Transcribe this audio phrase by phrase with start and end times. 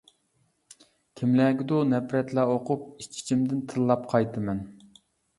[1.19, 4.63] كىملەرگىدۇر نەپرەتلەر ئۇقۇپ، ئىچ-ئىچىمدىن تىللاپ قايتىمەن.